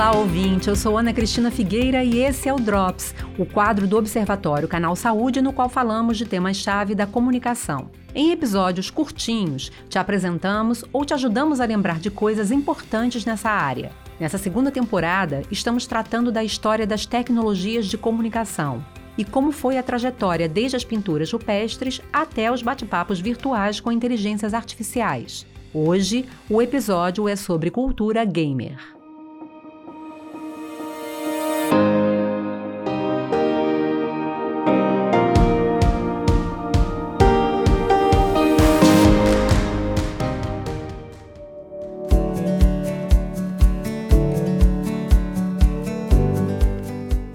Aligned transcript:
Olá, 0.00 0.16
ouvinte. 0.16 0.66
Eu 0.66 0.74
sou 0.74 0.96
Ana 0.96 1.12
Cristina 1.12 1.50
Figueira 1.50 2.02
e 2.02 2.20
esse 2.20 2.48
é 2.48 2.54
o 2.54 2.56
Drops, 2.56 3.14
o 3.36 3.44
quadro 3.44 3.86
do 3.86 3.98
Observatório 3.98 4.66
Canal 4.66 4.96
Saúde, 4.96 5.42
no 5.42 5.52
qual 5.52 5.68
falamos 5.68 6.16
de 6.16 6.24
temas-chave 6.24 6.94
da 6.94 7.06
comunicação. 7.06 7.90
Em 8.14 8.30
episódios 8.30 8.88
curtinhos, 8.88 9.70
te 9.90 9.98
apresentamos 9.98 10.82
ou 10.90 11.04
te 11.04 11.12
ajudamos 11.12 11.60
a 11.60 11.66
lembrar 11.66 12.00
de 12.00 12.10
coisas 12.10 12.50
importantes 12.50 13.26
nessa 13.26 13.50
área. 13.50 13.92
Nessa 14.18 14.38
segunda 14.38 14.70
temporada, 14.70 15.42
estamos 15.50 15.86
tratando 15.86 16.32
da 16.32 16.42
história 16.42 16.86
das 16.86 17.04
tecnologias 17.04 17.84
de 17.84 17.98
comunicação 17.98 18.82
e 19.18 19.24
como 19.24 19.52
foi 19.52 19.76
a 19.76 19.82
trajetória 19.82 20.48
desde 20.48 20.78
as 20.78 20.84
pinturas 20.84 21.30
rupestres 21.30 22.00
até 22.10 22.50
os 22.50 22.62
bate-papos 22.62 23.20
virtuais 23.20 23.80
com 23.80 23.92
inteligências 23.92 24.54
artificiais. 24.54 25.46
Hoje, 25.74 26.24
o 26.48 26.62
episódio 26.62 27.28
é 27.28 27.36
sobre 27.36 27.70
cultura 27.70 28.24
gamer. 28.24 28.99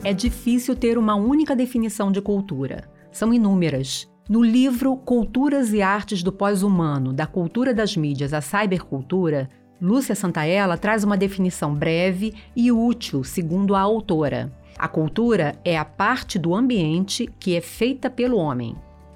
É 0.05 0.14
difícil 0.14 0.76
ter 0.76 1.00
uma 1.00 1.16
única 1.16 1.55
definição 1.55 2.12
de 2.12 2.22
cultura. 2.22 2.88
São 3.12 3.34
inúmeras. 3.34 4.08
No 4.30 4.44
livro 4.44 4.96
Culturas 4.98 5.73
e 5.73 5.82
Artes 5.82 6.22
do 6.22 6.32
Pós-Humano, 6.32 7.12
da 7.12 7.26
Cultura 7.26 7.73
das 7.73 7.98
Mídias 7.98 8.32
à 8.32 8.40
Cybercultura, 8.40 9.49
Lúcia 9.82 10.13
Santaella 10.13 10.77
traz 10.77 11.04
uma 11.04 11.18
definição 11.18 11.74
breve 11.74 12.35
e 12.55 12.71
útil, 12.71 13.24
segundo 13.24 13.74
a 13.74 13.82
autora. 13.82 14.54
A 14.77 14.88
cultura 14.88 15.55
é 15.65 15.76
a 15.76 15.84
parte 15.84 16.37
do 16.37 16.54
ambiente 16.54 17.27
que 17.40 17.55
é 17.55 17.62
feita 17.62 18.08
pelo 18.08 18.37
homem. 18.37 18.76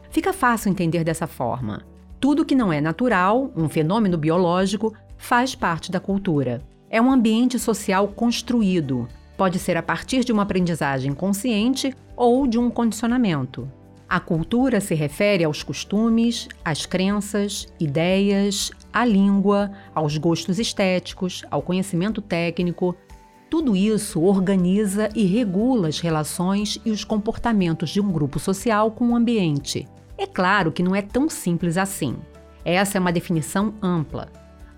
Fica 0.09 0.33
fácil 0.33 0.71
entender 0.71 1.03
dessa 1.03 1.27
forma. 1.27 1.83
Tudo 2.19 2.43
que 2.43 2.55
não 2.55 2.73
é 2.73 2.81
natural, 2.81 3.51
um 3.55 3.69
fenômeno 3.69 4.17
biológico, 4.17 4.91
faz 5.19 5.53
parte 5.53 5.91
da 5.91 5.99
cultura. 5.99 6.63
É 6.89 6.99
um 6.99 7.11
ambiente 7.11 7.59
social 7.59 8.07
construído, 8.07 9.07
Pode 9.39 9.57
ser 9.57 9.77
a 9.77 9.81
partir 9.81 10.25
de 10.25 10.33
uma 10.33 10.43
aprendizagem 10.43 11.13
consciente 11.13 11.95
ou 12.13 12.45
de 12.45 12.59
um 12.59 12.69
condicionamento. 12.69 13.71
A 14.09 14.19
cultura 14.19 14.81
se 14.81 14.93
refere 14.93 15.45
aos 15.45 15.63
costumes, 15.63 16.49
às 16.65 16.85
crenças, 16.85 17.65
ideias, 17.79 18.69
à 18.91 19.05
língua, 19.05 19.71
aos 19.95 20.17
gostos 20.17 20.59
estéticos, 20.59 21.45
ao 21.49 21.61
conhecimento 21.61 22.21
técnico. 22.21 22.93
Tudo 23.49 23.77
isso 23.77 24.21
organiza 24.21 25.07
e 25.15 25.23
regula 25.23 25.87
as 25.87 26.01
relações 26.01 26.77
e 26.83 26.91
os 26.91 27.05
comportamentos 27.05 27.91
de 27.91 28.01
um 28.01 28.11
grupo 28.11 28.39
social 28.39 28.91
com 28.91 29.11
o 29.11 29.15
ambiente. 29.15 29.87
É 30.17 30.27
claro 30.27 30.69
que 30.69 30.83
não 30.83 30.93
é 30.93 31.01
tão 31.01 31.29
simples 31.29 31.77
assim. 31.77 32.17
Essa 32.65 32.97
é 32.97 32.99
uma 32.99 33.13
definição 33.13 33.73
ampla 33.81 34.27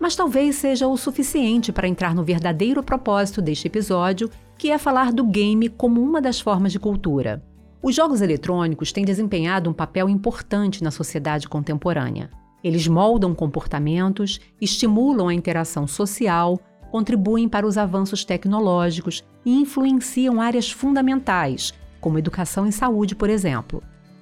mas 0.02 0.16
talvez 0.16 0.56
seja 0.56 0.88
o 0.88 0.98
suficiente 0.98 1.72
para 1.72 1.88
entrar 1.88 2.16
no 2.16 2.24
verdadeiro 2.24 2.82
propósito 2.82 3.40
deste 3.40 3.68
episódio, 3.68 4.32
que 4.62 4.70
é 4.70 4.78
falar 4.78 5.12
do 5.12 5.24
game 5.24 5.68
como 5.70 6.00
uma 6.04 6.22
das 6.22 6.40
formas 6.40 6.72
de 6.72 6.78
cultura. 6.78 7.44
Os 7.82 7.96
jogos 7.96 8.22
eletrônicos 8.22 8.92
têm 8.92 9.04
desempenhado 9.04 9.68
um 9.68 9.74
papel 9.74 10.08
importante 10.08 10.84
na 10.84 10.92
sociedade 10.92 11.50
contemporânea. 11.50 12.30
Eles 12.64 12.88
moldam 12.88 13.34
comportamentos, 13.34 14.40
estimulam 14.62 15.28
a 15.28 15.34
interação 15.34 15.88
social, 15.88 16.60
contribuem 16.92 17.50
para 17.50 17.66
os 17.66 17.76
avanços 17.76 18.24
tecnológicos 18.24 19.24
e 19.44 19.52
influenciam 19.52 20.40
áreas 20.40 20.70
fundamentais, 20.70 21.74
como 22.00 22.20
educação 22.20 22.68
e 22.68 22.72
saúde, 22.72 23.16
por 23.16 23.32
exemplo. 23.32 23.82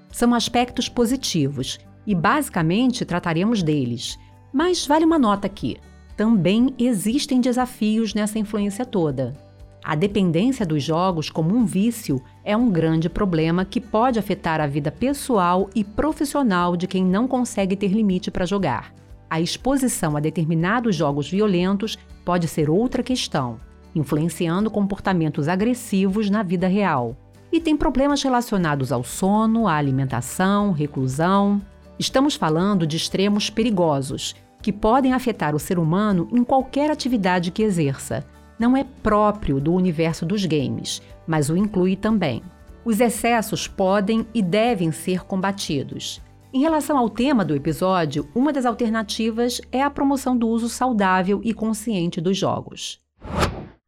São 0.09 0.33
aspectos 0.33 0.87
positivos 0.87 1.79
e, 2.07 2.15
basicamente, 2.15 3.03
trataremos 3.03 3.61
deles 3.61 4.17
mas 4.53 4.87
vale 4.87 5.03
uma 5.03 5.19
nota 5.19 5.47
aqui: 5.47 5.75
também 6.15 6.73
existem 6.79 7.41
desafios 7.41 8.13
nessa 8.13 8.39
influência 8.39 8.85
toda. 8.85 9.48
A 9.83 9.95
dependência 9.95 10.65
dos 10.65 10.83
jogos 10.83 11.29
como 11.29 11.55
um 11.55 11.65
vício 11.65 12.21
é 12.43 12.55
um 12.55 12.69
grande 12.69 13.09
problema 13.09 13.63
que 13.63 13.79
pode 13.79 14.19
afetar 14.19 14.59
a 14.59 14.67
vida 14.67 14.91
pessoal 14.91 15.69
e 15.73 15.83
profissional 15.83 16.75
de 16.75 16.85
quem 16.85 17.03
não 17.03 17.27
consegue 17.27 17.75
ter 17.75 17.87
limite 17.87 18.29
para 18.29 18.45
jogar. 18.45 18.93
A 19.29 19.39
exposição 19.39 20.17
a 20.17 20.19
determinados 20.19 20.95
jogos 20.95 21.29
violentos 21.29 21.97
pode 22.25 22.47
ser 22.47 22.69
outra 22.69 23.01
questão, 23.01 23.59
influenciando 23.95 24.69
comportamentos 24.69 25.47
agressivos 25.47 26.29
na 26.29 26.43
vida 26.43 26.67
real. 26.67 27.15
E 27.51 27.59
tem 27.59 27.75
problemas 27.75 28.21
relacionados 28.21 28.91
ao 28.91 29.03
sono, 29.03 29.67
à 29.67 29.75
alimentação, 29.75 30.71
reclusão. 30.71 31.61
Estamos 31.97 32.35
falando 32.35 32.85
de 32.85 32.97
extremos 32.97 33.49
perigosos, 33.49 34.35
que 34.61 34.73
podem 34.73 35.13
afetar 35.13 35.55
o 35.55 35.59
ser 35.59 35.79
humano 35.79 36.27
em 36.31 36.43
qualquer 36.43 36.91
atividade 36.91 37.49
que 37.49 37.63
exerça. 37.63 38.25
Não 38.59 38.75
é 38.75 38.83
próprio 38.83 39.59
do 39.59 39.73
universo 39.73 40.25
dos 40.25 40.45
games, 40.45 41.01
mas 41.25 41.49
o 41.49 41.55
inclui 41.55 41.95
também. 41.95 42.43
Os 42.83 42.99
excessos 42.99 43.67
podem 43.67 44.27
e 44.33 44.41
devem 44.41 44.91
ser 44.91 45.23
combatidos. 45.23 46.21
Em 46.53 46.59
relação 46.59 46.97
ao 46.97 47.09
tema 47.09 47.45
do 47.45 47.55
episódio, 47.55 48.27
uma 48.35 48.51
das 48.51 48.65
alternativas 48.65 49.61
é 49.71 49.81
a 49.81 49.89
promoção 49.89 50.35
do 50.35 50.47
uso 50.47 50.67
saudável 50.67 51.39
e 51.43 51.53
consciente 51.53 52.19
dos 52.19 52.37
jogos. 52.37 52.99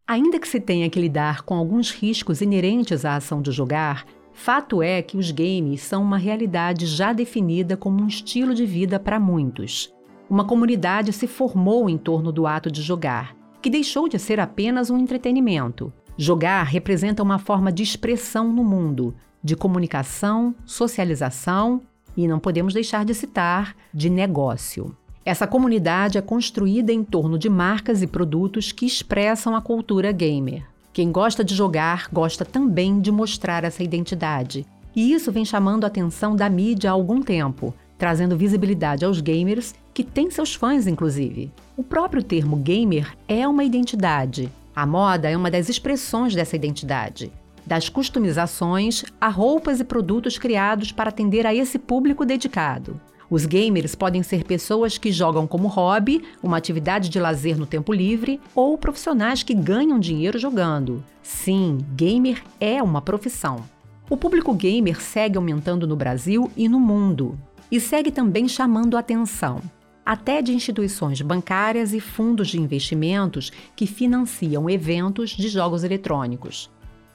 Ainda 0.08 0.40
que 0.40 0.48
se 0.48 0.60
tenha 0.60 0.90
que 0.90 1.00
lidar 1.00 1.42
com 1.42 1.56
alguns 1.56 1.92
riscos 1.92 2.42
inerentes 2.42 3.04
à 3.04 3.16
ação 3.16 3.42
de 3.42 3.52
jogar, 3.52 4.06
Fato 4.34 4.82
é 4.82 5.02
que 5.02 5.18
os 5.18 5.30
games 5.30 5.82
são 5.82 6.02
uma 6.02 6.18
realidade 6.18 6.86
já 6.86 7.14
definida 7.14 7.78
como 7.78 8.02
um 8.02 8.08
estilo 8.08 8.56
de 8.56 8.66
vida 8.66 9.00
para 9.00 9.20
muitos. 9.20 9.94
Uma 10.30 10.46
comunidade 10.46 11.12
se 11.14 11.28
formou 11.28 11.90
em 11.90 11.98
torno 11.98 12.32
do 12.32 12.48
ato 12.48 12.72
de 12.72 12.82
jogar, 12.82 13.36
que 13.62 13.70
deixou 13.70 14.10
de 14.10 14.18
ser 14.18 14.40
apenas 14.40 14.90
um 14.90 14.98
entretenimento. 14.98 15.94
Jogar 16.18 16.64
representa 16.64 17.24
uma 17.24 17.40
forma 17.40 17.72
de 17.72 17.84
expressão 17.84 18.52
no 18.52 18.64
mundo, 18.64 19.14
de 19.44 19.56
comunicação, 19.56 20.54
socialização 20.66 21.82
e, 22.16 22.28
não 22.28 22.40
podemos 22.40 22.74
deixar 22.74 23.06
de 23.06 23.14
citar, 23.14 23.76
de 23.94 24.10
negócio. 24.10 24.96
Essa 25.24 25.46
comunidade 25.46 26.18
é 26.18 26.22
construída 26.22 26.92
em 26.92 27.04
torno 27.04 27.38
de 27.38 27.50
marcas 27.50 28.02
e 28.02 28.08
produtos 28.08 28.72
que 28.72 28.86
expressam 28.86 29.56
a 29.56 29.62
cultura 29.62 30.12
gamer. 30.12 30.66
Quem 30.92 31.12
gosta 31.12 31.44
de 31.44 31.56
jogar 31.56 32.10
gosta 32.12 32.44
também 32.44 33.00
de 33.00 33.12
mostrar 33.12 33.64
essa 33.64 33.84
identidade. 33.84 34.66
E 34.96 35.14
isso 35.14 35.32
vem 35.32 35.46
chamando 35.46 35.86
a 35.86 35.88
atenção 35.88 36.36
da 36.36 36.50
mídia 36.50 36.90
há 36.90 36.94
algum 36.94 37.22
tempo, 37.22 37.74
trazendo 37.98 38.36
visibilidade 38.36 39.06
aos 39.06 39.22
gamers 39.22 39.74
que 39.94 40.04
têm 40.04 40.32
seus 40.32 40.56
fãs, 40.56 40.88
inclusive. 40.88 41.52
O 41.76 41.84
próprio 41.84 42.24
termo 42.24 42.56
gamer 42.56 43.16
é 43.28 43.48
uma 43.48 43.64
identidade. 43.64 44.52
A 44.76 44.86
moda 44.86 45.30
é 45.30 45.36
uma 45.36 45.52
das 45.52 45.70
expressões 45.70 46.34
dessa 46.34 46.56
identidade. 46.56 47.32
Das 47.66 47.90
customizações 47.90 49.04
a 49.20 49.28
roupas 49.28 49.80
e 49.80 49.84
produtos 49.84 50.38
criados 50.38 50.92
para 50.92 51.10
atender 51.10 51.46
a 51.46 51.54
esse 51.54 51.78
público 51.78 52.26
dedicado. 52.26 53.00
Os 53.30 53.46
gamers 53.46 53.96
podem 53.96 54.22
ser 54.24 54.44
pessoas 54.44 54.98
que 54.98 55.10
jogam 55.10 55.48
como 55.48 55.70
hobby, 55.70 56.22
uma 56.44 56.58
atividade 56.58 57.08
de 57.08 57.18
lazer 57.18 57.58
no 57.58 57.66
tempo 57.66 57.94
livre, 57.94 58.42
ou 58.54 58.78
profissionais 58.78 59.42
que 59.42 59.54
ganham 59.54 60.00
dinheiro 60.00 60.38
jogando. 60.38 61.02
Sim, 61.24 61.78
gamer 61.96 62.44
é 62.60 62.84
uma 62.84 63.02
profissão. 63.02 63.64
O 64.10 64.18
público 64.18 64.54
gamer 64.54 65.02
segue 65.02 65.38
aumentando 65.38 65.88
no 65.88 65.96
Brasil 65.96 66.52
e 66.58 66.68
no 66.68 66.78
mundo. 66.78 67.40
E 67.72 67.80
segue 67.80 68.12
também 68.12 68.50
chamando 68.50 68.98
atenção, 68.98 69.62
até 70.06 70.42
de 70.42 70.54
instituições 70.54 71.22
bancárias 71.22 71.94
e 71.94 72.00
fundos 72.00 72.50
de 72.50 72.60
investimentos 72.60 73.52
que 73.76 73.86
financiam 73.86 74.70
eventos 74.70 75.32
de 75.32 75.48
jogos 75.48 75.84
eletrônicos. 75.84 76.70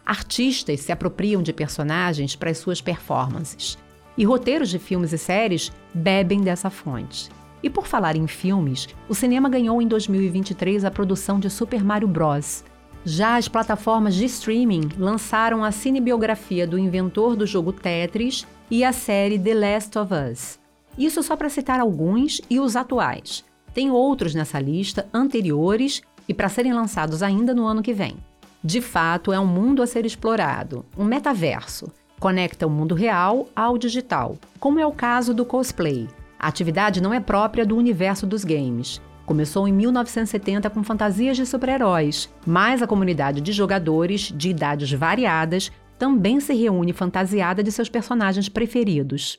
Artistas 0.04 0.80
se 0.80 0.92
apropriam 0.92 1.42
de 1.42 1.52
personagens 1.52 2.36
para 2.36 2.50
as 2.50 2.58
suas 2.58 2.80
performances. 2.80 3.76
E 4.16 4.24
roteiros 4.24 4.70
de 4.70 4.78
filmes 4.78 5.12
e 5.12 5.18
séries 5.18 5.72
bebem 5.92 6.40
dessa 6.40 6.70
fonte. 6.70 7.28
E 7.62 7.68
por 7.68 7.86
falar 7.86 8.16
em 8.16 8.26
filmes, 8.26 8.88
o 9.08 9.14
cinema 9.14 9.48
ganhou 9.48 9.82
em 9.82 9.88
2023 9.88 10.84
a 10.84 10.90
produção 10.90 11.40
de 11.40 11.50
Super 11.50 11.84
Mario 11.84 12.06
Bros. 12.06 12.64
Já 13.04 13.36
as 13.36 13.48
plataformas 13.48 14.14
de 14.14 14.24
streaming 14.24 14.90
lançaram 14.96 15.64
a 15.64 15.72
cinebiografia 15.72 16.66
do 16.66 16.78
inventor 16.78 17.36
do 17.36 17.46
jogo 17.46 17.72
Tetris 17.72 18.46
e 18.70 18.84
a 18.84 18.92
série 18.92 19.38
The 19.38 19.54
Last 19.54 19.98
of 19.98 20.12
Us. 20.14 20.65
Isso 20.96 21.22
só 21.22 21.36
para 21.36 21.48
citar 21.48 21.80
alguns 21.80 22.40
e 22.48 22.58
os 22.58 22.76
atuais. 22.76 23.44
Tem 23.74 23.90
outros 23.90 24.34
nessa 24.34 24.58
lista 24.58 25.06
anteriores 25.12 26.02
e 26.28 26.34
para 26.34 26.48
serem 26.48 26.72
lançados 26.72 27.22
ainda 27.22 27.54
no 27.54 27.66
ano 27.66 27.82
que 27.82 27.92
vem. 27.92 28.16
De 28.64 28.80
fato, 28.80 29.32
é 29.32 29.38
um 29.38 29.46
mundo 29.46 29.82
a 29.82 29.86
ser 29.86 30.06
explorado, 30.06 30.84
um 30.98 31.04
metaverso, 31.04 31.92
Conecta 32.18 32.66
o 32.66 32.70
mundo 32.70 32.94
real 32.94 33.46
ao 33.54 33.76
digital, 33.76 34.36
como 34.58 34.80
é 34.80 34.86
o 34.86 34.92
caso 34.92 35.34
do 35.34 35.44
cosplay. 35.44 36.08
A 36.38 36.48
atividade 36.48 37.00
não 37.00 37.12
é 37.12 37.20
própria 37.20 37.64
do 37.66 37.76
universo 37.76 38.26
dos 38.26 38.42
games. 38.42 39.00
Começou 39.26 39.68
em 39.68 39.72
1970 39.72 40.70
com 40.70 40.82
fantasias 40.82 41.36
de 41.36 41.44
super-heróis, 41.44 42.30
mas 42.46 42.80
a 42.80 42.86
comunidade 42.86 43.40
de 43.40 43.52
jogadores 43.52 44.32
de 44.34 44.50
idades 44.50 44.90
variadas 44.92 45.70
também 45.98 46.40
se 46.40 46.54
reúne 46.54 46.92
fantasiada 46.92 47.62
de 47.62 47.72
seus 47.72 47.88
personagens 47.88 48.48
preferidos. 48.48 49.38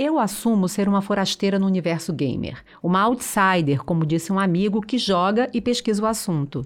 Eu 0.00 0.16
assumo 0.16 0.68
ser 0.68 0.88
uma 0.88 1.02
forasteira 1.02 1.58
no 1.58 1.66
universo 1.66 2.12
gamer, 2.12 2.62
uma 2.80 3.00
outsider, 3.00 3.82
como 3.82 4.06
disse 4.06 4.32
um 4.32 4.38
amigo 4.38 4.80
que 4.80 4.96
joga 4.96 5.50
e 5.52 5.60
pesquisa 5.60 6.00
o 6.00 6.06
assunto. 6.06 6.64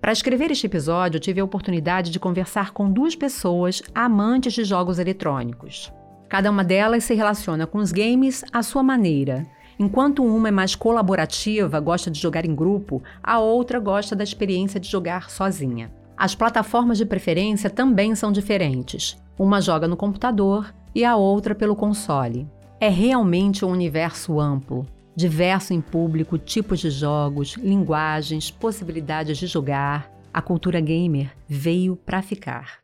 Para 0.00 0.12
escrever 0.12 0.52
este 0.52 0.66
episódio, 0.66 1.18
tive 1.18 1.40
a 1.40 1.44
oportunidade 1.44 2.12
de 2.12 2.20
conversar 2.20 2.70
com 2.70 2.88
duas 2.88 3.16
pessoas 3.16 3.82
amantes 3.92 4.52
de 4.52 4.62
jogos 4.62 5.00
eletrônicos. 5.00 5.92
Cada 6.28 6.52
uma 6.52 6.62
delas 6.62 7.02
se 7.02 7.14
relaciona 7.14 7.66
com 7.66 7.78
os 7.78 7.90
games 7.90 8.44
à 8.52 8.62
sua 8.62 8.84
maneira. 8.84 9.44
Enquanto 9.76 10.24
uma 10.24 10.46
é 10.46 10.52
mais 10.52 10.76
colaborativa, 10.76 11.80
gosta 11.80 12.08
de 12.12 12.20
jogar 12.20 12.44
em 12.44 12.54
grupo, 12.54 13.02
a 13.20 13.40
outra 13.40 13.80
gosta 13.80 14.14
da 14.14 14.22
experiência 14.22 14.78
de 14.78 14.88
jogar 14.88 15.30
sozinha. 15.30 15.92
As 16.16 16.36
plataformas 16.36 16.96
de 16.96 17.04
preferência 17.04 17.70
também 17.70 18.14
são 18.14 18.30
diferentes. 18.30 19.20
Uma 19.36 19.60
joga 19.60 19.88
no 19.88 19.96
computador 19.96 20.72
e 20.94 21.04
a 21.04 21.16
outra 21.16 21.56
pelo 21.56 21.74
console. 21.74 22.48
É 22.80 22.88
realmente 22.88 23.64
um 23.64 23.70
universo 23.70 24.38
amplo, 24.38 24.86
diverso 25.16 25.74
em 25.74 25.80
público, 25.80 26.38
tipos 26.38 26.78
de 26.78 26.90
jogos, 26.90 27.54
linguagens, 27.54 28.52
possibilidades 28.52 29.36
de 29.36 29.48
jogar. 29.48 30.08
A 30.32 30.40
cultura 30.40 30.80
gamer 30.80 31.32
veio 31.48 31.96
para 31.96 32.22
ficar. 32.22 32.78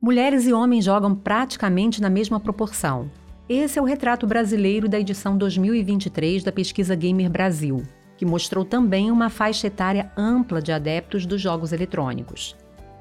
Mulheres 0.00 0.46
e 0.46 0.52
homens 0.54 0.86
jogam 0.86 1.14
praticamente 1.14 2.00
na 2.00 2.08
mesma 2.08 2.40
proporção. 2.40 3.10
Esse 3.46 3.78
é 3.78 3.82
o 3.82 3.84
retrato 3.84 4.26
brasileiro 4.26 4.88
da 4.88 4.98
edição 4.98 5.36
2023 5.36 6.42
da 6.42 6.50
pesquisa 6.50 6.94
Gamer 6.94 7.28
Brasil, 7.28 7.82
que 8.16 8.24
mostrou 8.24 8.64
também 8.64 9.10
uma 9.10 9.28
faixa 9.28 9.66
etária 9.66 10.10
ampla 10.16 10.62
de 10.62 10.72
adeptos 10.72 11.26
dos 11.26 11.38
jogos 11.38 11.70
eletrônicos. 11.70 12.56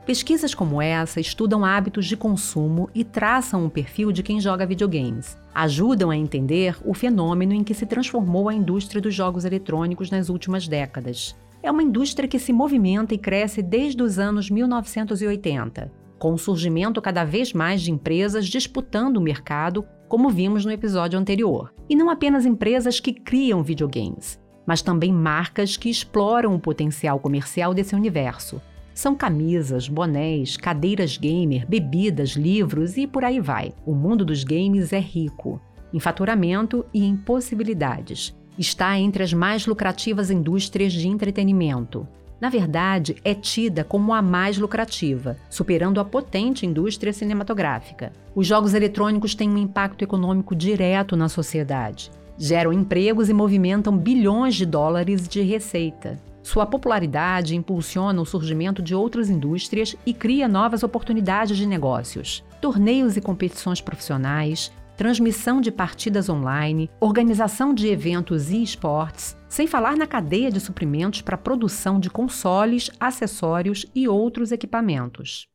Pesquisas 0.06 0.56
como 0.56 0.82
essa 0.82 1.20
estudam 1.20 1.64
hábitos 1.64 2.06
de 2.06 2.18
consumo 2.18 2.90
e 2.94 3.04
traçam 3.04 3.62
o 3.62 3.66
um 3.66 3.70
perfil 3.70 4.12
de 4.12 4.24
quem 4.24 4.42
joga 4.42 4.66
videogames. 4.66 5.38
Ajudam 5.54 6.10
a 6.10 6.18
entender 6.18 6.76
o 6.84 6.94
fenômeno 6.94 7.54
em 7.54 7.64
que 7.64 7.74
se 7.74 7.86
transformou 7.86 8.50
a 8.50 8.54
indústria 8.54 9.02
dos 9.02 9.14
jogos 9.14 9.46
eletrônicos 9.46 10.10
nas 10.10 10.30
últimas 10.30 10.68
décadas. 10.68 11.36
É 11.62 11.70
uma 11.70 11.84
indústria 11.84 12.28
que 12.28 12.40
se 12.40 12.52
movimenta 12.52 13.14
e 13.14 13.18
cresce 13.18 13.62
desde 13.62 14.02
os 14.02 14.18
anos 14.18 14.50
1980 14.50 16.02
com 16.22 16.34
o 16.34 16.38
surgimento 16.38 17.02
cada 17.02 17.24
vez 17.24 17.52
mais 17.52 17.82
de 17.82 17.90
empresas 17.90 18.46
disputando 18.46 19.18
o 19.18 19.22
mercado, 19.22 19.84
como 20.08 20.30
vimos 20.30 20.64
no 20.64 20.72
episódio 20.72 21.18
anterior. 21.18 21.74
E 21.90 21.96
não 21.96 22.12
apenas 22.12 22.46
empresas 22.46 23.00
que 23.00 23.12
criam 23.12 23.64
videogames, 23.64 24.40
mas 24.64 24.84
também 24.84 25.12
marcas 25.12 25.76
que 25.76 25.90
exploram 25.90 26.54
o 26.54 26.60
potencial 26.60 27.20
comercial 27.20 27.74
desse 27.74 27.96
universo. 27.96 28.62
São 28.94 29.16
camisas, 29.16 29.88
bonés, 29.88 30.58
cadeiras 30.58 31.18
gamer, 31.18 31.66
bebidas, 31.68 32.32
livros 32.32 32.98
e 32.98 33.08
por 33.08 33.24
aí 33.24 33.40
vai. 33.40 33.74
O 33.86 33.94
mundo 33.94 34.26
dos 34.26 34.44
games 34.44 34.94
é 34.94 35.00
rico 35.00 35.62
em 35.94 36.00
faturamento 36.00 36.86
e 36.94 37.04
em 37.04 37.18
possibilidades. 37.18 38.34
Está 38.58 38.98
entre 38.98 39.24
as 39.24 39.34
mais 39.34 39.66
lucrativas 39.66 40.32
indústrias 40.32 40.94
de 40.94 41.08
entretenimento 41.08 42.08
na 42.42 42.50
verdade, 42.50 43.18
é 43.24 43.36
tida 43.36 43.84
como 43.84 44.16
a 44.16 44.22
mais 44.22 44.58
lucrativa, 44.58 45.38
superando 45.48 46.00
a 46.00 46.06
potente 46.06 46.66
indústria 46.66 47.14
cinematográfica. 47.14 48.12
Os 48.34 48.48
jogos 48.48 48.74
eletrônicos 48.74 49.36
têm 49.36 49.48
um 49.48 49.60
impacto 49.60 50.02
econômico 50.02 50.56
direto 50.56 51.16
na 51.16 51.30
sociedade. 51.30 52.10
Geram 52.40 52.74
empregos 52.74 53.30
e 53.30 53.34
movimentam 53.34 53.96
bilhões 53.96 54.56
de 54.56 54.66
dólares 54.66 55.28
de 55.28 55.42
receita. 55.42 56.20
Sua 56.44 56.66
popularidade 56.66 57.56
impulsiona 57.56 58.22
o 58.22 58.26
surgimento 58.26 58.82
de 58.82 58.96
outras 58.96 59.30
indústrias 59.30 59.96
e 60.06 60.14
cria 60.14 60.48
novas 60.48 60.84
oportunidades 60.84 61.56
de 61.56 61.68
negócios. 61.68 62.44
Torneios 62.60 63.16
e 63.16 63.22
competições 63.22 63.80
profissionais, 63.80 64.72
transmissão 64.98 65.62
de 65.62 65.72
partidas 65.72 66.30
online, 66.30 66.90
organização 67.00 67.74
de 67.74 67.88
eventos 67.88 68.50
e 68.52 68.62
esportes, 68.62 69.38
sem 69.48 69.68
falar 69.68 69.96
na 69.96 70.08
cadeia 70.08 70.52
de 70.52 70.60
suprimentos 70.60 71.22
para 71.22 71.38
produção 71.38 72.00
de 72.00 72.10
consoles, 72.10 72.90
acessórios 73.00 73.86
e 73.96 74.08
outros 74.08 74.52
equipamentos. 74.52 75.48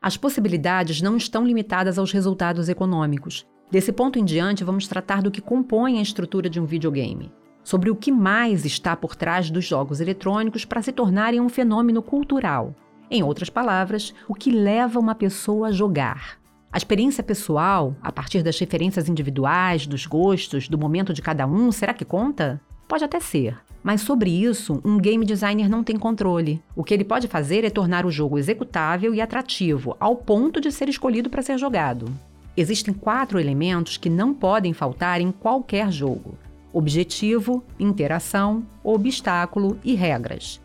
As 0.00 0.16
possibilidades 0.16 1.00
não 1.00 1.16
estão 1.16 1.46
limitadas 1.46 1.98
aos 1.98 2.10
resultados 2.10 2.68
econômicos. 2.68 3.46
Desse 3.70 3.92
ponto 3.92 4.18
em 4.18 4.24
diante, 4.24 4.64
vamos 4.64 4.88
tratar 4.88 5.22
do 5.22 5.30
que 5.30 5.40
compõe 5.40 5.98
a 5.98 6.02
estrutura 6.02 6.50
de 6.50 6.60
um 6.60 6.66
videogame, 6.66 7.32
sobre 7.62 7.90
o 7.90 7.96
que 7.96 8.10
mais 8.10 8.64
está 8.64 8.96
por 8.96 9.14
trás 9.14 9.50
dos 9.50 9.64
jogos 9.64 10.00
eletrônicos 10.00 10.64
para 10.64 10.82
se 10.82 10.92
tornarem 10.92 11.40
um 11.40 11.48
fenômeno 11.48 12.02
cultural. 12.02 12.74
Em 13.10 13.22
outras 13.22 13.50
palavras, 13.50 14.14
o 14.28 14.34
que 14.34 14.50
leva 14.50 14.98
uma 14.98 15.14
pessoa 15.14 15.68
a 15.68 15.72
jogar. 15.72 16.38
A 16.72 16.78
experiência 16.78 17.22
pessoal, 17.22 17.94
a 18.02 18.10
partir 18.10 18.42
das 18.42 18.58
referências 18.58 19.08
individuais, 19.08 19.86
dos 19.86 20.06
gostos, 20.06 20.68
do 20.68 20.78
momento 20.78 21.12
de 21.12 21.20
cada 21.20 21.46
um, 21.46 21.70
será 21.70 21.92
que 21.92 22.04
conta? 22.04 22.60
Pode 22.88 23.04
até 23.04 23.20
ser, 23.20 23.58
mas 23.82 24.00
sobre 24.00 24.30
isso, 24.30 24.80
um 24.84 24.98
game 24.98 25.24
designer 25.26 25.68
não 25.68 25.82
tem 25.82 25.98
controle. 25.98 26.62
O 26.76 26.84
que 26.84 26.94
ele 26.94 27.04
pode 27.04 27.26
fazer 27.26 27.64
é 27.64 27.70
tornar 27.70 28.06
o 28.06 28.10
jogo 28.10 28.38
executável 28.38 29.14
e 29.14 29.20
atrativo, 29.20 29.96
ao 29.98 30.16
ponto 30.16 30.60
de 30.60 30.70
ser 30.70 30.88
escolhido 30.88 31.28
para 31.28 31.42
ser 31.42 31.58
jogado. 31.58 32.06
Existem 32.56 32.94
quatro 32.94 33.40
elementos 33.40 33.96
que 33.96 34.10
não 34.10 34.32
podem 34.32 34.72
faltar 34.72 35.20
em 35.20 35.32
qualquer 35.32 35.90
jogo: 35.90 36.38
objetivo, 36.72 37.62
interação, 37.78 38.64
obstáculo 38.82 39.78
e 39.84 39.94
regras. 39.94 40.60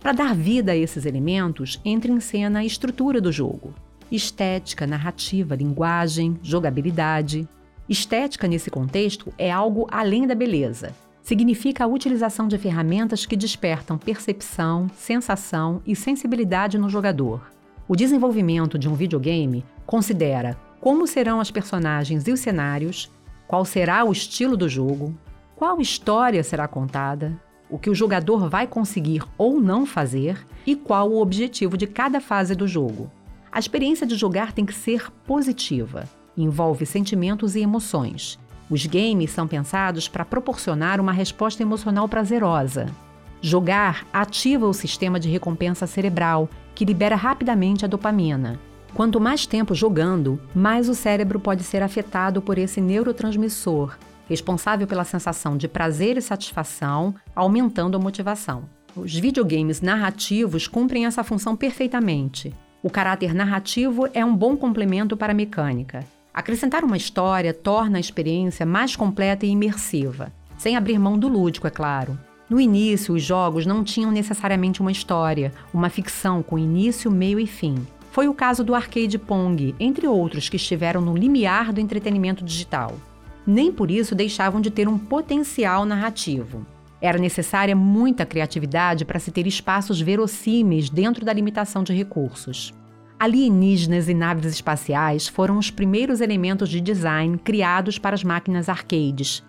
Para 0.00 0.12
dar 0.12 0.34
vida 0.34 0.72
a 0.72 0.76
esses 0.76 1.06
elementos, 1.06 1.80
entra 1.84 2.10
em 2.10 2.20
cena 2.20 2.58
a 2.60 2.64
estrutura 2.64 3.20
do 3.20 3.32
jogo 3.32 3.72
estética, 4.10 4.86
narrativa, 4.86 5.54
linguagem, 5.54 6.38
jogabilidade. 6.42 7.48
Estética, 7.88 8.46
nesse 8.46 8.70
contexto, 8.70 9.32
é 9.36 9.50
algo 9.50 9.86
além 9.90 10.26
da 10.26 10.34
beleza. 10.34 10.94
Significa 11.22 11.84
a 11.84 11.86
utilização 11.86 12.46
de 12.46 12.58
ferramentas 12.58 13.24
que 13.24 13.36
despertam 13.36 13.96
percepção, 13.96 14.88
sensação 14.94 15.80
e 15.86 15.96
sensibilidade 15.96 16.78
no 16.78 16.88
jogador. 16.88 17.50
O 17.88 17.96
desenvolvimento 17.96 18.78
de 18.78 18.88
um 18.88 18.94
videogame 18.94 19.64
considera 19.86 20.56
como 20.80 21.06
serão 21.06 21.40
as 21.40 21.50
personagens 21.50 22.26
e 22.26 22.32
os 22.32 22.40
cenários, 22.40 23.10
qual 23.46 23.64
será 23.64 24.04
o 24.04 24.12
estilo 24.12 24.56
do 24.56 24.68
jogo, 24.68 25.14
qual 25.56 25.80
história 25.80 26.42
será 26.42 26.66
contada, 26.66 27.32
o 27.70 27.78
que 27.78 27.88
o 27.88 27.94
jogador 27.94 28.48
vai 28.48 28.66
conseguir 28.66 29.22
ou 29.38 29.60
não 29.60 29.86
fazer 29.86 30.44
e 30.66 30.74
qual 30.74 31.10
o 31.10 31.20
objetivo 31.20 31.76
de 31.76 31.86
cada 31.86 32.20
fase 32.20 32.54
do 32.54 32.66
jogo. 32.66 33.10
A 33.50 33.58
experiência 33.58 34.06
de 34.06 34.16
jogar 34.16 34.52
tem 34.52 34.66
que 34.66 34.74
ser 34.74 35.10
positiva, 35.26 36.08
envolve 36.36 36.84
sentimentos 36.84 37.54
e 37.54 37.60
emoções. 37.60 38.38
Os 38.68 38.84
games 38.86 39.30
são 39.30 39.46
pensados 39.46 40.08
para 40.08 40.24
proporcionar 40.24 41.00
uma 41.00 41.12
resposta 41.12 41.62
emocional 41.62 42.08
prazerosa. 42.08 42.86
Jogar 43.40 44.06
ativa 44.12 44.66
o 44.66 44.72
sistema 44.72 45.20
de 45.20 45.28
recompensa 45.28 45.86
cerebral, 45.86 46.48
que 46.74 46.84
libera 46.84 47.14
rapidamente 47.14 47.84
a 47.84 47.88
dopamina. 47.88 48.58
Quanto 48.94 49.20
mais 49.20 49.46
tempo 49.46 49.74
jogando, 49.74 50.40
mais 50.54 50.88
o 50.88 50.94
cérebro 50.94 51.38
pode 51.38 51.62
ser 51.62 51.82
afetado 51.82 52.40
por 52.40 52.58
esse 52.58 52.80
neurotransmissor, 52.80 53.96
responsável 54.28 54.86
pela 54.86 55.04
sensação 55.04 55.56
de 55.56 55.68
prazer 55.68 56.16
e 56.16 56.22
satisfação, 56.22 57.14
aumentando 57.34 57.96
a 57.96 58.00
motivação. 58.00 58.64
Os 58.96 59.14
videogames 59.14 59.80
narrativos 59.80 60.68
cumprem 60.68 61.06
essa 61.06 61.24
função 61.24 61.56
perfeitamente. 61.56 62.54
O 62.82 62.90
caráter 62.90 63.34
narrativo 63.34 64.08
é 64.12 64.24
um 64.24 64.36
bom 64.36 64.56
complemento 64.56 65.16
para 65.16 65.32
a 65.32 65.36
mecânica. 65.36 66.04
Acrescentar 66.32 66.84
uma 66.84 66.96
história 66.96 67.54
torna 67.54 67.96
a 67.96 68.00
experiência 68.00 68.66
mais 68.66 68.94
completa 68.94 69.46
e 69.46 69.50
imersiva, 69.50 70.32
sem 70.58 70.76
abrir 70.76 70.98
mão 70.98 71.18
do 71.18 71.28
lúdico, 71.28 71.66
é 71.66 71.70
claro. 71.70 72.18
No 72.48 72.60
início, 72.60 73.14
os 73.14 73.22
jogos 73.22 73.64
não 73.64 73.82
tinham 73.82 74.10
necessariamente 74.10 74.80
uma 74.80 74.92
história, 74.92 75.52
uma 75.72 75.88
ficção 75.88 76.42
com 76.42 76.58
início, 76.58 77.10
meio 77.10 77.40
e 77.40 77.46
fim. 77.46 77.86
Foi 78.12 78.28
o 78.28 78.34
caso 78.34 78.62
do 78.62 78.74
arcade 78.74 79.18
Pong, 79.18 79.74
entre 79.80 80.06
outros 80.06 80.48
que 80.48 80.56
estiveram 80.56 81.00
no 81.00 81.16
limiar 81.16 81.72
do 81.72 81.80
entretenimento 81.80 82.44
digital. 82.44 82.94
Nem 83.46 83.72
por 83.72 83.90
isso 83.90 84.14
deixavam 84.14 84.60
de 84.60 84.70
ter 84.70 84.88
um 84.88 84.98
potencial 84.98 85.84
narrativo. 85.84 86.66
Era 87.00 87.18
necessária 87.18 87.76
muita 87.76 88.24
criatividade 88.24 89.04
para 89.04 89.18
se 89.18 89.30
ter 89.30 89.46
espaços 89.46 90.00
verossímeis 90.00 90.88
dentro 90.88 91.24
da 91.24 91.32
limitação 91.32 91.82
de 91.82 91.92
recursos. 91.92 92.72
Alienígenas 93.18 94.08
e 94.08 94.14
naves 94.14 94.46
espaciais 94.46 95.28
foram 95.28 95.58
os 95.58 95.70
primeiros 95.70 96.20
elementos 96.20 96.68
de 96.68 96.80
design 96.80 97.38
criados 97.38 97.98
para 97.98 98.14
as 98.14 98.24
máquinas 98.24 98.68
arcades. 98.68 99.44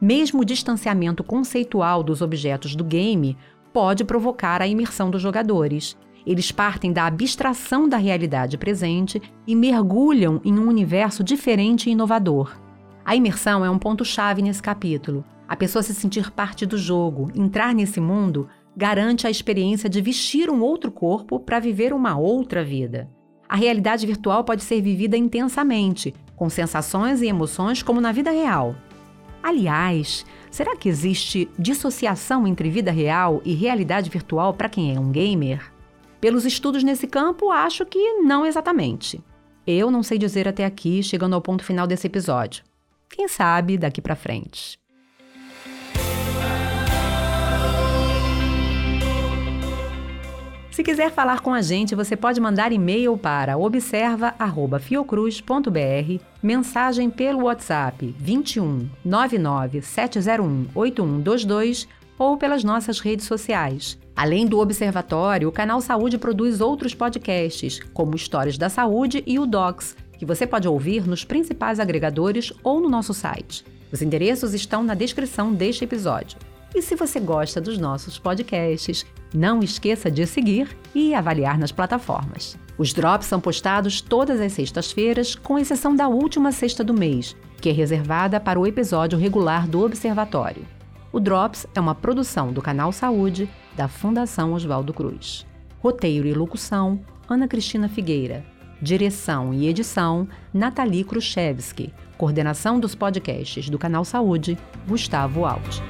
Mesmo 0.00 0.42
o 0.42 0.44
distanciamento 0.44 1.24
conceitual 1.24 2.02
dos 2.02 2.20
objetos 2.20 2.74
do 2.74 2.84
game 2.84 3.36
pode 3.72 4.04
provocar 4.04 4.60
a 4.60 4.66
imersão 4.66 5.10
dos 5.10 5.22
jogadores. 5.22 5.96
Eles 6.26 6.50
partem 6.50 6.92
da 6.92 7.06
abstração 7.06 7.88
da 7.88 7.96
realidade 7.96 8.58
presente 8.58 9.22
e 9.46 9.54
mergulham 9.54 10.40
em 10.44 10.58
um 10.58 10.66
universo 10.68 11.22
diferente 11.22 11.88
e 11.88 11.92
inovador. 11.92 12.65
A 13.06 13.14
imersão 13.14 13.64
é 13.64 13.70
um 13.70 13.78
ponto-chave 13.78 14.42
nesse 14.42 14.60
capítulo. 14.60 15.24
A 15.46 15.54
pessoa 15.54 15.80
se 15.80 15.94
sentir 15.94 16.28
parte 16.32 16.66
do 16.66 16.76
jogo, 16.76 17.30
entrar 17.36 17.72
nesse 17.72 18.00
mundo, 18.00 18.48
garante 18.76 19.28
a 19.28 19.30
experiência 19.30 19.88
de 19.88 20.00
vestir 20.00 20.50
um 20.50 20.60
outro 20.60 20.90
corpo 20.90 21.38
para 21.38 21.60
viver 21.60 21.92
uma 21.92 22.18
outra 22.18 22.64
vida. 22.64 23.08
A 23.48 23.54
realidade 23.54 24.04
virtual 24.04 24.42
pode 24.42 24.64
ser 24.64 24.82
vivida 24.82 25.16
intensamente, 25.16 26.12
com 26.34 26.50
sensações 26.50 27.22
e 27.22 27.28
emoções 27.28 27.80
como 27.80 28.00
na 28.00 28.10
vida 28.10 28.32
real. 28.32 28.74
Aliás, 29.40 30.26
será 30.50 30.74
que 30.74 30.88
existe 30.88 31.48
dissociação 31.56 32.44
entre 32.44 32.68
vida 32.68 32.90
real 32.90 33.40
e 33.44 33.54
realidade 33.54 34.10
virtual 34.10 34.52
para 34.52 34.68
quem 34.68 34.92
é 34.92 34.98
um 34.98 35.12
gamer? 35.12 35.72
Pelos 36.20 36.44
estudos 36.44 36.82
nesse 36.82 37.06
campo, 37.06 37.52
acho 37.52 37.86
que 37.86 38.14
não 38.14 38.44
exatamente. 38.44 39.22
Eu 39.64 39.92
não 39.92 40.02
sei 40.02 40.18
dizer 40.18 40.48
até 40.48 40.64
aqui, 40.64 41.04
chegando 41.04 41.34
ao 41.34 41.40
ponto 41.40 41.62
final 41.62 41.86
desse 41.86 42.08
episódio. 42.08 42.65
Quem 43.08 43.28
sabe 43.28 43.78
daqui 43.78 44.00
para 44.00 44.14
frente. 44.14 44.78
Se 50.76 50.82
quiser 50.82 51.10
falar 51.10 51.40
com 51.40 51.54
a 51.54 51.62
gente, 51.62 51.94
você 51.94 52.14
pode 52.14 52.38
mandar 52.38 52.70
e-mail 52.70 53.16
para 53.16 53.56
observa@fiocruz.br, 53.56 56.22
mensagem 56.42 57.08
pelo 57.08 57.44
WhatsApp 57.44 58.14
21 58.18 58.86
99 59.02 59.80
701 59.80 60.66
8122 60.74 61.88
ou 62.18 62.36
pelas 62.36 62.62
nossas 62.62 63.00
redes 63.00 63.24
sociais. 63.24 63.98
Além 64.14 64.46
do 64.46 64.58
Observatório, 64.58 65.48
o 65.48 65.52
Canal 65.52 65.80
Saúde 65.80 66.18
produz 66.18 66.60
outros 66.60 66.94
podcasts, 66.94 67.80
como 67.94 68.14
Histórias 68.14 68.58
da 68.58 68.68
Saúde 68.68 69.24
e 69.26 69.38
o 69.38 69.46
Docs, 69.46 69.96
que 70.18 70.26
você 70.26 70.46
pode 70.46 70.68
ouvir 70.68 71.06
nos 71.06 71.24
principais 71.24 71.80
agregadores 71.80 72.52
ou 72.62 72.80
no 72.80 72.88
nosso 72.88 73.12
site. 73.14 73.64
Os 73.92 74.02
endereços 74.02 74.54
estão 74.54 74.82
na 74.82 74.94
descrição 74.94 75.52
deste 75.52 75.84
episódio. 75.84 76.38
E 76.74 76.82
se 76.82 76.94
você 76.94 77.18
gosta 77.20 77.60
dos 77.60 77.78
nossos 77.78 78.18
podcasts, 78.18 79.06
não 79.32 79.60
esqueça 79.60 80.10
de 80.10 80.26
seguir 80.26 80.76
e 80.94 81.14
avaliar 81.14 81.58
nas 81.58 81.72
plataformas. 81.72 82.56
Os 82.78 82.92
drops 82.92 83.26
são 83.26 83.40
postados 83.40 84.00
todas 84.00 84.40
as 84.40 84.52
sextas-feiras, 84.52 85.34
com 85.34 85.58
exceção 85.58 85.96
da 85.96 86.08
última 86.08 86.52
sexta 86.52 86.84
do 86.84 86.92
mês, 86.92 87.34
que 87.60 87.70
é 87.70 87.72
reservada 87.72 88.38
para 88.38 88.60
o 88.60 88.66
episódio 88.66 89.18
regular 89.18 89.66
do 89.66 89.82
Observatório. 89.82 90.66
O 91.12 91.20
Drops 91.20 91.66
é 91.74 91.80
uma 91.80 91.94
produção 91.94 92.52
do 92.52 92.60
Canal 92.60 92.92
Saúde 92.92 93.48
da 93.74 93.88
Fundação 93.88 94.52
Oswaldo 94.52 94.92
Cruz. 94.92 95.46
Roteiro 95.78 96.26
e 96.26 96.34
locução: 96.34 97.00
Ana 97.26 97.48
Cristina 97.48 97.88
Figueira. 97.88 98.44
Direção 98.80 99.54
e 99.54 99.66
edição: 99.66 100.28
Nathalie 100.52 101.04
Khrushchevski. 101.04 101.92
Coordenação 102.18 102.78
dos 102.78 102.94
podcasts 102.94 103.70
do 103.70 103.78
Canal 103.78 104.04
Saúde: 104.04 104.58
Gustavo 104.86 105.44
Alt. 105.44 105.80